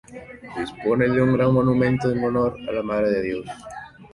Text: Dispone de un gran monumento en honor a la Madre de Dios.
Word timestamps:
Dispone 0.57 1.09
de 1.09 1.21
un 1.21 1.33
gran 1.37 1.53
monumento 1.53 2.09
en 2.11 2.23
honor 2.23 2.55
a 2.67 2.71
la 2.71 2.81
Madre 2.81 3.11
de 3.11 3.21
Dios. 3.21 3.45